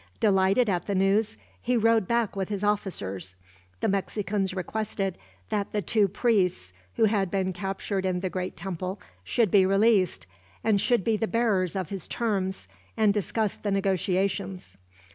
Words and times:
Delighted 0.19 0.67
at 0.67 0.87
the 0.87 0.95
news, 0.95 1.37
he 1.61 1.77
rode 1.77 2.07
back 2.07 2.35
with 2.35 2.49
his 2.49 2.63
officers. 2.63 3.35
The 3.81 3.87
Mexicans 3.87 4.51
requested 4.51 5.15
that 5.49 5.73
the 5.73 5.81
two 5.83 6.07
priests 6.07 6.73
who 6.95 7.05
had 7.05 7.29
been 7.29 7.53
captured 7.53 8.03
in 8.03 8.21
the 8.21 8.27
great 8.31 8.57
temple 8.57 8.99
should 9.23 9.51
be 9.51 9.63
released, 9.63 10.25
and 10.63 10.81
should 10.81 11.03
be 11.03 11.17
the 11.17 11.27
bearers 11.27 11.75
of 11.75 11.89
his 11.89 12.07
terms, 12.07 12.67
and 12.97 13.13
discuss 13.13 13.57
the 13.57 13.69
negotiations. 13.69 14.75